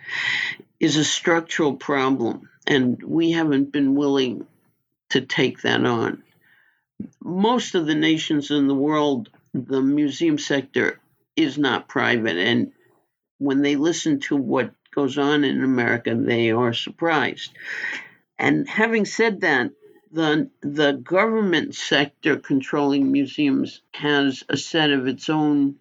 [0.79, 4.45] is a structural problem, and we haven't been willing
[5.09, 6.23] to take that on.
[7.21, 10.99] Most of the nations in the world, the museum sector
[11.35, 12.37] is not private.
[12.37, 12.71] And
[13.37, 17.51] when they listen to what goes on in America, they are surprised.
[18.37, 19.71] And having said that,
[20.11, 25.75] the the government sector controlling museums has a set of its own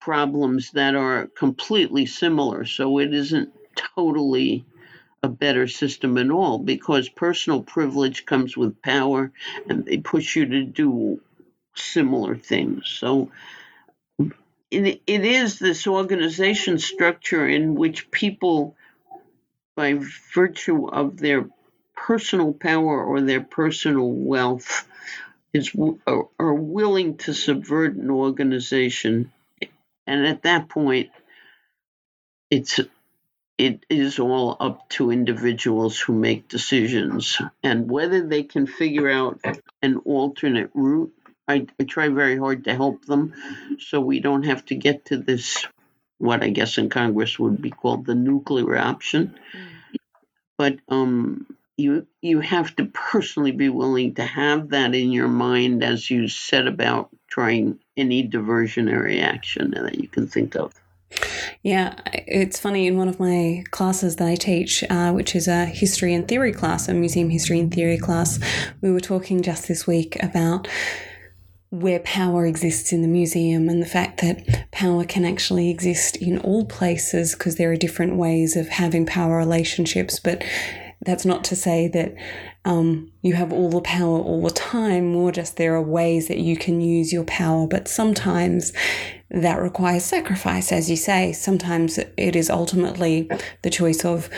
[0.00, 2.64] problems that are completely similar.
[2.64, 3.50] So it isn't
[3.94, 4.64] totally
[5.22, 9.32] a better system at all because personal privilege comes with power
[9.68, 11.20] and they push you to do
[11.74, 12.86] similar things.
[12.86, 13.30] So
[14.70, 18.76] it, it is this organization structure in which people,
[19.76, 19.98] by
[20.34, 21.48] virtue of their
[21.96, 24.86] personal power or their personal wealth,
[25.52, 25.72] is
[26.06, 29.32] are, are willing to subvert an organization,
[30.06, 31.10] and at that point,
[32.50, 32.80] it's
[33.58, 37.38] it is all up to individuals who make decisions.
[37.62, 39.38] And whether they can figure out
[39.82, 41.12] an alternate route
[41.50, 43.34] I, I try very hard to help them
[43.78, 45.66] so we don't have to get to this,
[46.18, 49.38] what I guess in Congress would be called the nuclear option.
[50.56, 51.46] But um,
[51.76, 56.28] you you have to personally be willing to have that in your mind as you
[56.28, 60.72] set about trying any diversionary action that you can think of.
[61.62, 62.86] Yeah, it's funny.
[62.86, 66.52] In one of my classes that I teach, uh, which is a history and theory
[66.52, 68.38] class, a museum history and theory class,
[68.80, 70.68] we were talking just this week about
[71.70, 76.38] where power exists in the museum and the fact that power can actually exist in
[76.38, 80.18] all places because there are different ways of having power relationships.
[80.18, 80.42] But
[81.00, 82.14] that's not to say that
[82.64, 86.38] um, you have all the power all the time, more just there are ways that
[86.38, 87.66] you can use your power.
[87.66, 88.72] But sometimes
[89.30, 91.32] that requires sacrifice, as you say.
[91.32, 93.30] Sometimes it is ultimately
[93.62, 94.28] the choice of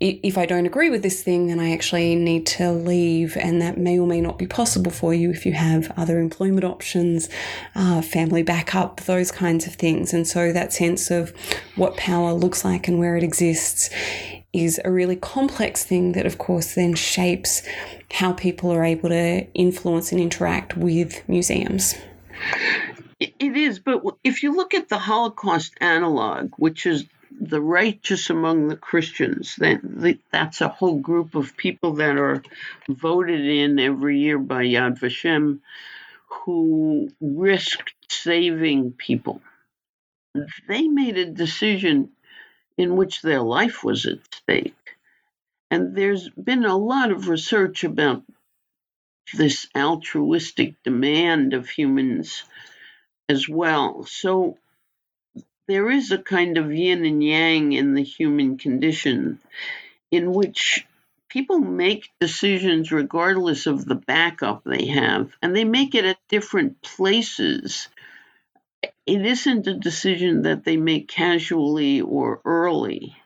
[0.00, 3.78] if I don't agree with this thing, then I actually need to leave, and that
[3.78, 7.28] may or may not be possible for you if you have other employment options,
[7.74, 10.12] uh, family backup, those kinds of things.
[10.12, 11.30] And so, that sense of
[11.76, 13.90] what power looks like and where it exists
[14.52, 17.62] is a really complex thing that, of course, then shapes
[18.12, 21.94] how people are able to influence and interact with museums.
[23.20, 27.04] It is, but if you look at the Holocaust analog, which is
[27.42, 29.56] the righteous among the Christians.
[29.56, 32.42] That that's a whole group of people that are
[32.88, 35.60] voted in every year by Yad Vashem,
[36.44, 39.42] who risked saving people.
[40.68, 42.10] They made a decision
[42.78, 44.96] in which their life was at stake,
[45.70, 48.22] and there's been a lot of research about
[49.34, 52.44] this altruistic demand of humans
[53.28, 54.04] as well.
[54.04, 54.58] So
[55.68, 59.38] there is a kind of yin and yang in the human condition
[60.10, 60.86] in which
[61.28, 66.82] people make decisions regardless of the backup they have, and they make it at different
[66.82, 67.88] places.
[69.06, 73.16] It isn't a decision that they make casually or early,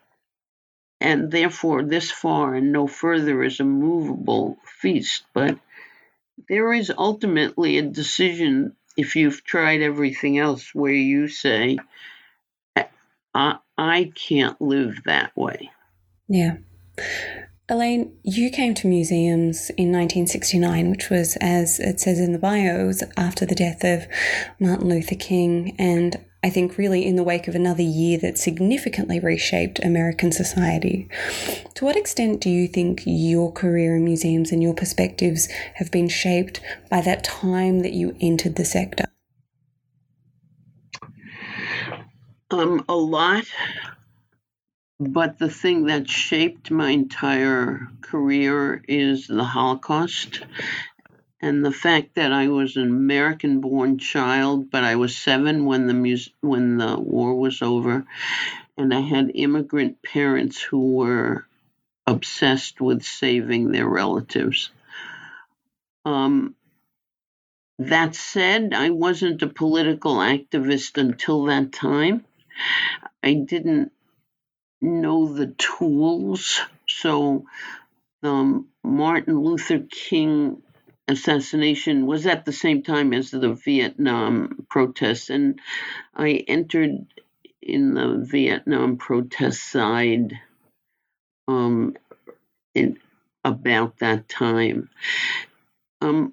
[1.00, 5.24] and therefore this far and no further is a movable feast.
[5.34, 5.58] But
[6.48, 11.78] there is ultimately a decision if you've tried everything else where you say,
[13.36, 15.70] I, I can't live that way.
[16.26, 16.56] Yeah.
[17.68, 23.02] Elaine, you came to museums in 1969, which was, as it says in the bios,
[23.16, 24.06] after the death of
[24.58, 25.76] Martin Luther King.
[25.78, 31.08] And I think, really in the wake of another year that significantly reshaped American society.
[31.74, 36.08] To what extent do you think your career in museums and your perspectives have been
[36.08, 39.06] shaped by that time that you entered the sector?
[42.50, 43.44] Um, a lot.
[44.98, 50.40] But the thing that shaped my entire career is the Holocaust
[51.40, 55.94] and the fact that I was an American-born child, but I was seven when the
[55.94, 58.06] mus- when the war was over,
[58.78, 61.46] and I had immigrant parents who were
[62.06, 64.70] obsessed with saving their relatives.
[66.04, 66.54] Um,
[67.78, 72.24] that said, I wasn't a political activist until that time.
[73.22, 73.92] I didn't
[74.80, 76.60] know the tools.
[76.88, 77.46] So,
[78.22, 80.62] um, Martin Luther King
[81.08, 85.60] assassination was at the same time as the Vietnam protests, and
[86.14, 87.06] I entered
[87.62, 90.38] in the Vietnam protest side
[91.48, 91.96] um,
[92.74, 92.98] in
[93.44, 94.90] about that time.
[96.00, 96.32] Um,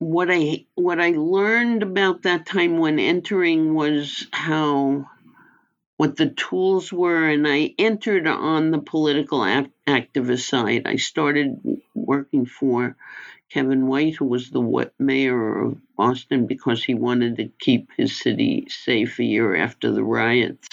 [0.00, 5.06] what I what I learned about that time when entering was how
[5.98, 9.40] what the tools were, and I entered on the political
[9.86, 10.86] activist side.
[10.86, 11.60] I started
[11.94, 12.96] working for
[13.50, 18.66] Kevin White, who was the mayor of Boston because he wanted to keep his city
[18.70, 20.66] safe a year after the riots.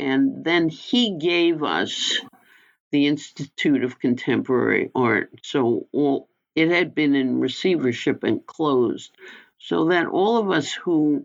[0.00, 2.18] And then he gave us
[2.90, 5.30] the Institute of Contemporary Art.
[5.44, 6.28] So all,
[6.58, 9.12] it had been in receivership and closed.
[9.58, 11.24] So that all of us who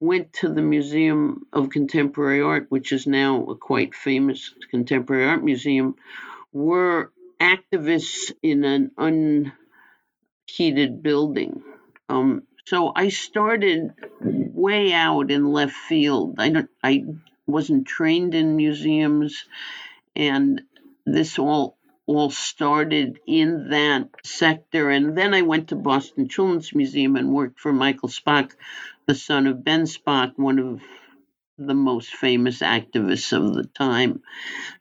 [0.00, 5.44] went to the Museum of Contemporary Art, which is now a quite famous contemporary art
[5.44, 5.94] museum,
[6.52, 9.52] were activists in an un
[10.46, 11.62] heated building.
[12.08, 16.34] Um, so I started way out in left field.
[16.38, 17.04] I don't, I
[17.46, 19.44] wasn't trained in museums,
[20.16, 20.62] and
[21.06, 21.76] this all
[22.06, 24.90] all started in that sector.
[24.90, 28.52] And then I went to Boston Children's Museum and worked for Michael Spock,
[29.06, 30.80] the son of Ben Spock, one of
[31.58, 34.22] the most famous activists of the time.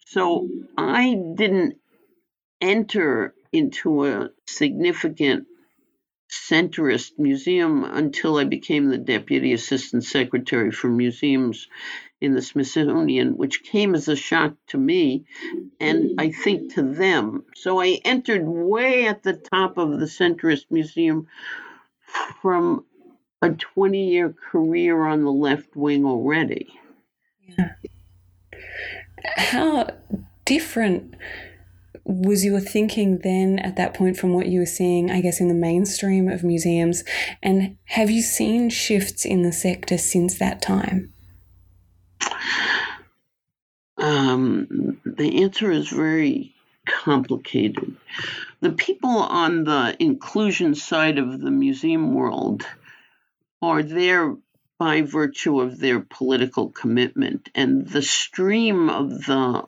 [0.06, 0.48] So
[0.78, 1.78] I didn't
[2.60, 5.48] enter into a significant
[6.32, 11.68] centrist museum until I became the deputy assistant secretary for museums
[12.22, 15.26] in the Smithsonian, which came as a shock to me
[15.80, 17.44] and I think to them.
[17.56, 21.28] So I entered way at the top of the centrist museum
[22.42, 22.86] from
[23.42, 26.80] a 20 year career on the left wing already.
[27.48, 27.72] Yeah.
[29.38, 29.88] How
[30.46, 31.16] different
[32.04, 35.48] was your thinking then at that point from what you were seeing, I guess, in
[35.48, 37.04] the mainstream of museums?
[37.42, 41.11] And have you seen shifts in the sector since that time?
[44.12, 46.54] Um, the answer is very
[46.86, 47.96] complicated.
[48.60, 52.66] The people on the inclusion side of the museum world
[53.62, 54.36] are there
[54.78, 59.64] by virtue of their political commitment, and the stream of the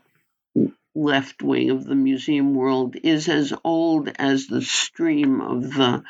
[0.94, 6.04] left wing of the museum world is as old as the stream of the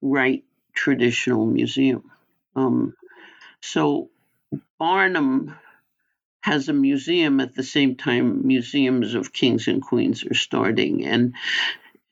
[0.00, 2.08] right traditional museum.
[2.54, 2.94] Um,
[3.60, 4.08] so
[4.78, 5.56] Barnum
[6.42, 11.34] has a museum at the same time museums of kings and queens are starting, and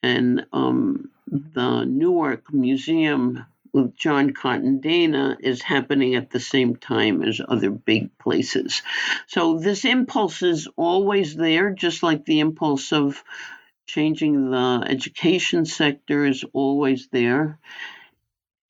[0.03, 7.23] and um, the Newark Museum with John Cotton Dana is happening at the same time
[7.23, 8.83] as other big places.
[9.27, 13.23] So this impulse is always there, just like the impulse of
[13.87, 17.59] changing the education sector is always there.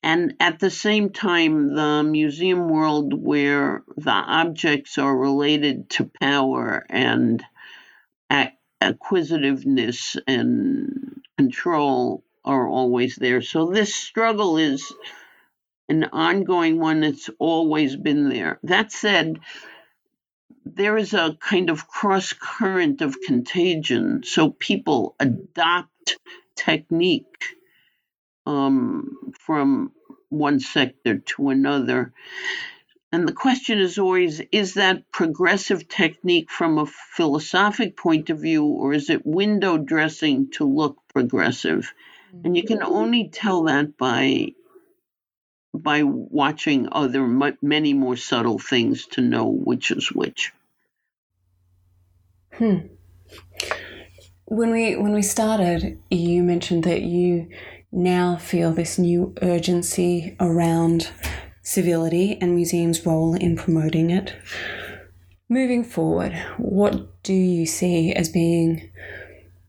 [0.03, 6.85] And at the same time, the museum world where the objects are related to power
[6.89, 7.43] and
[8.81, 13.43] acquisitiveness and control are always there.
[13.43, 14.91] So this struggle is
[15.87, 18.59] an ongoing one that's always been there.
[18.63, 19.39] That said,
[20.65, 24.23] there is a kind of cross current of contagion.
[24.23, 26.17] So people adopt
[26.55, 27.55] technique
[28.45, 29.91] um, from
[30.29, 32.13] one sector to another.
[33.11, 38.65] And the question is always is that progressive technique from a philosophic point of view,
[38.65, 41.93] or is it window dressing to look progressive?
[42.43, 44.53] and you can only tell that by
[45.73, 47.25] by watching other
[47.61, 50.51] many more subtle things to know which is which.
[52.53, 52.79] Hmm.
[54.45, 57.49] When we when we started, you mentioned that you
[57.91, 61.09] now feel this new urgency around
[61.61, 64.35] civility and museums' role in promoting it.
[65.49, 68.89] Moving forward, what do you see as being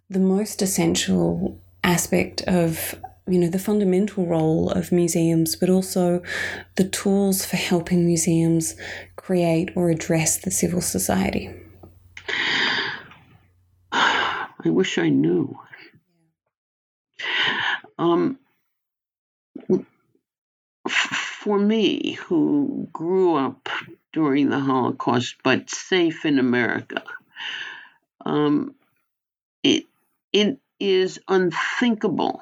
[0.08, 2.94] the most essential aspect of
[3.26, 6.22] you know the fundamental role of museums but also
[6.76, 8.76] the tools for helping museums
[9.16, 11.50] create or address the civil society
[13.92, 15.56] i wish i knew
[17.98, 18.38] um,
[20.88, 23.68] for me who grew up
[24.12, 27.02] during the holocaust but safe in america
[28.24, 28.74] um,
[29.62, 29.86] it
[30.32, 32.40] it is unthinkable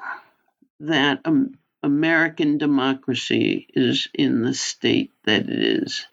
[0.79, 6.05] that um, American democracy is in the state that it is.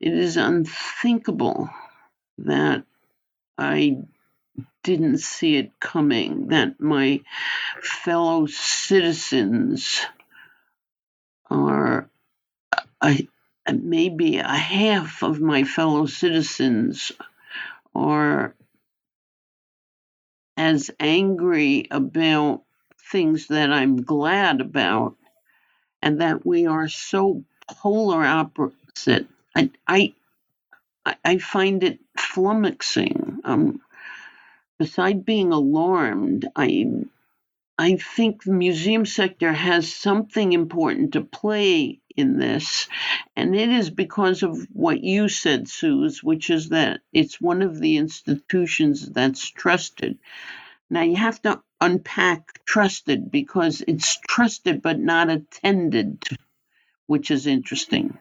[0.00, 1.70] It is unthinkable
[2.38, 2.84] that
[3.58, 3.98] I
[4.86, 7.20] didn't see it coming, that my
[7.82, 10.00] fellow citizens
[11.50, 12.08] are
[13.00, 13.26] I,
[13.70, 17.10] maybe a half of my fellow citizens
[17.94, 18.54] are
[20.56, 22.62] as angry about
[23.10, 25.16] things that I'm glad about,
[26.00, 29.26] and that we are so polar opposite.
[29.56, 30.14] I I,
[31.24, 33.38] I find it flummoxing.
[33.44, 33.80] Um,
[34.78, 36.86] beside being alarmed, I
[37.78, 42.88] I think the museum sector has something important to play in this,
[43.36, 47.78] and it is because of what you said, Suse, which is that it's one of
[47.78, 50.18] the institutions that's trusted.
[50.88, 56.22] Now you have to unpack trusted because it's trusted but not attended,
[57.06, 58.16] which is interesting.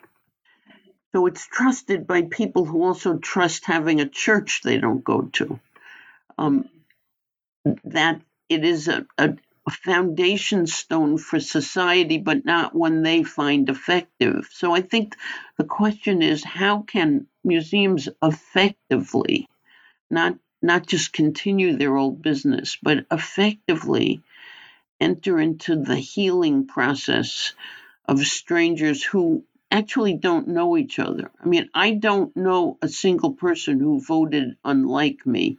[1.13, 5.59] So it's trusted by people who also trust having a church they don't go to.
[6.37, 6.69] Um,
[7.83, 9.35] that it is a, a,
[9.71, 14.47] foundation stone for society, but not one they find effective.
[14.51, 15.15] So I think
[15.57, 19.47] the question is how can museums effectively,
[20.11, 24.21] not not just continue their old business, but effectively
[24.99, 27.53] enter into the healing process
[28.05, 31.31] of strangers who actually don't know each other.
[31.43, 35.57] I mean, I don't know a single person who voted unlike me.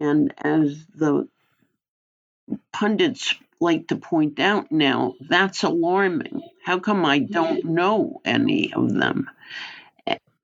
[0.00, 1.28] And as the
[2.72, 6.42] pundits like to point out now, that's alarming.
[6.64, 9.30] How come I don't know any of them?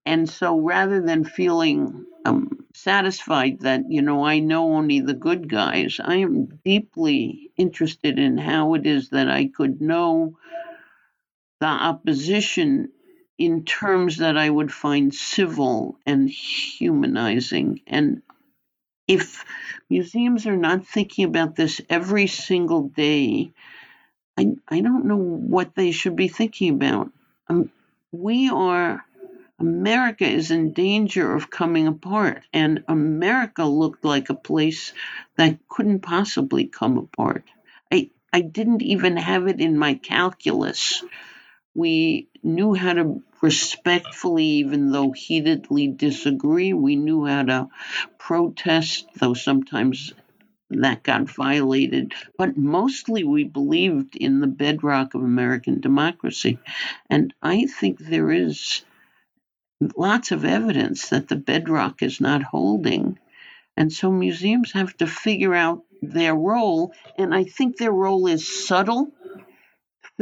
[0.04, 5.48] And so rather than feeling um, satisfied that, you know, I know only the good
[5.48, 10.38] guys, I am deeply interested in how it is that I could know
[11.60, 12.90] the opposition
[13.38, 17.80] in terms that I would find civil and humanizing.
[17.86, 18.22] And
[19.12, 19.44] if
[19.90, 23.52] museums are not thinking about this every single day,
[24.38, 27.10] I, I don't know what they should be thinking about.
[27.48, 27.70] Um,
[28.10, 29.04] we are
[29.62, 32.42] America is in danger of coming apart.
[32.52, 34.92] And America looked like a place
[35.36, 37.44] that couldn't possibly come apart.
[37.92, 41.04] I, I didn't even have it in my calculus.
[41.74, 47.68] We knew how to respectfully, even though heatedly disagree, we knew how to
[48.18, 50.12] protest, though sometimes
[50.70, 52.14] that got violated.
[52.38, 56.58] But mostly we believed in the bedrock of American democracy.
[57.10, 58.82] And I think there is
[59.96, 63.18] lots of evidence that the bedrock is not holding.
[63.76, 66.92] And so museums have to figure out their role.
[67.18, 69.10] And I think their role is subtle,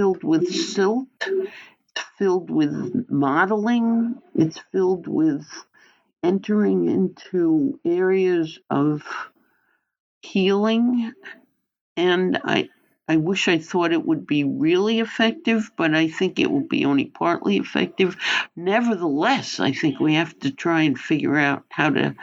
[0.00, 5.46] filled with silt, it's filled with modeling, it's filled with
[6.22, 9.02] entering into areas of
[10.22, 11.12] healing.
[11.98, 12.70] And I,
[13.08, 16.86] I wish I thought it would be really effective, but I think it will be
[16.86, 18.16] only partly effective.
[18.56, 22.14] Nevertheless, I think we have to try and figure out how to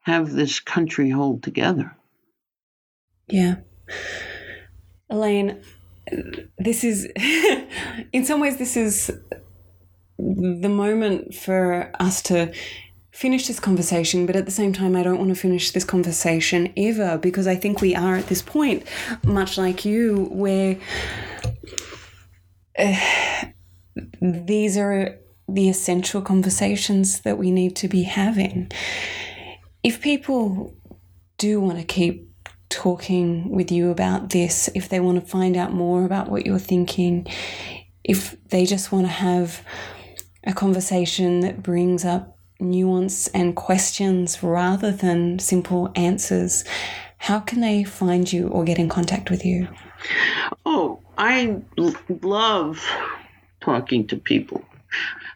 [0.00, 1.94] have this country hold together.
[3.26, 3.56] Yeah.
[5.10, 5.62] Elaine,
[6.58, 7.06] this is,
[8.12, 9.10] in some ways, this is
[10.18, 12.52] the moment for us to
[13.12, 16.72] finish this conversation, but at the same time, I don't want to finish this conversation
[16.76, 18.84] ever because I think we are at this point,
[19.24, 20.78] much like you, where
[22.78, 23.44] uh,
[24.20, 28.70] these are the essential conversations that we need to be having.
[29.82, 30.76] If people
[31.38, 32.27] do want to keep
[32.68, 36.58] talking with you about this, if they want to find out more about what you're
[36.58, 37.26] thinking,
[38.04, 39.62] if they just want to have
[40.44, 46.64] a conversation that brings up nuance and questions rather than simple answers,
[47.18, 49.68] how can they find you or get in contact with you?
[50.64, 51.60] Oh, I
[52.22, 52.84] love
[53.60, 54.64] talking to people.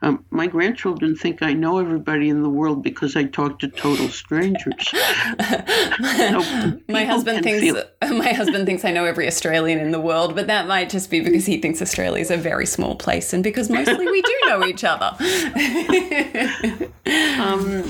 [0.05, 4.09] Um, my grandchildren think I know everybody in the world because I talk to total
[4.09, 4.89] strangers.
[4.89, 4.97] so
[6.89, 7.85] my husband thinks feel-
[8.19, 11.21] my husband thinks I know every Australian in the world, but that might just be
[11.21, 14.65] because he thinks Australia is a very small place and because mostly we do know
[14.67, 15.15] each other.
[17.41, 17.85] um,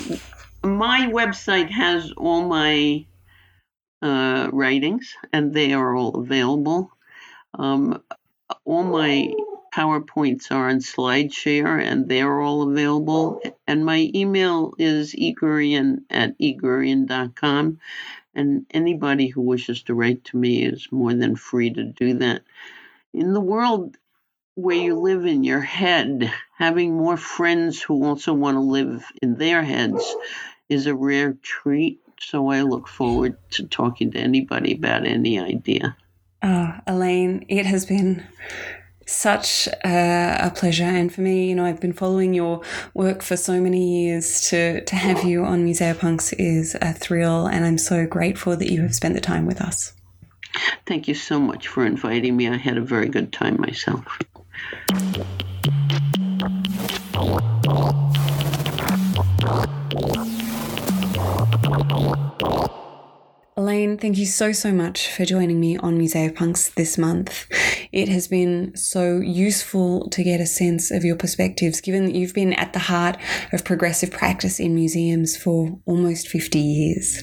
[0.62, 3.06] my website has all my
[4.02, 6.90] uh, writings, and they are all available.
[7.54, 8.02] Um,
[8.64, 9.32] all my
[9.74, 13.40] PowerPoints are on SlideShare, and they're all available.
[13.66, 17.78] And my email is egurian at egurian.com.
[18.34, 22.42] And anybody who wishes to write to me is more than free to do that.
[23.14, 23.96] In the world
[24.54, 29.36] where you live in your head, having more friends who also want to live in
[29.36, 30.14] their heads
[30.68, 32.00] is a rare treat.
[32.20, 35.96] So I look forward to talking to anybody about any idea.
[36.42, 38.22] Oh, Elaine, it has been
[39.06, 40.84] such a, a, pleasure.
[40.84, 42.62] And for me, you know, I've been following your
[42.94, 44.48] work for so many years.
[44.50, 47.46] To, to have you on Museopunks is a thrill.
[47.46, 49.92] And I'm so grateful that you have spent the time with us.
[50.86, 52.48] Thank you so much for inviting me.
[52.48, 54.04] I had a very good time myself.
[63.54, 67.46] Elaine, thank you so, so much for joining me on Museopunks this month.
[67.92, 72.34] It has been so useful to get a sense of your perspectives, given that you've
[72.34, 73.18] been at the heart
[73.52, 77.22] of progressive practice in museums for almost 50 years.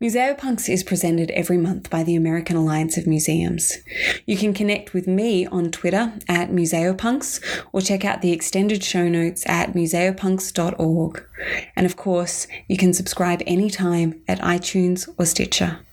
[0.00, 3.78] Museopunks is presented every month by the American Alliance of Museums.
[4.26, 9.08] You can connect with me on Twitter at Museopunks or check out the extended show
[9.08, 11.24] notes at museopunks.org.
[11.74, 15.85] And of course, you can subscribe anytime at iTunes or Stitcher.